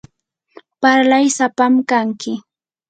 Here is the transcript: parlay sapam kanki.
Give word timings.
parlay 0.81 1.25
sapam 1.37 1.73
kanki. 1.89 2.33